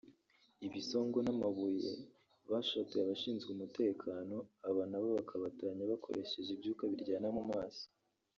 ibisongo 0.67 1.17
n’amabuye 1.25 1.91
bashotoye 2.49 3.01
abashinzwe 3.03 3.49
umutekano 3.55 4.35
aba 4.69 4.83
nabo 4.89 5.07
bakabatatanya 5.17 5.83
bakoresheje 5.91 6.49
ibyuka 6.53 6.83
biryana 6.91 7.29
mu 7.37 7.43
maso 7.53 7.85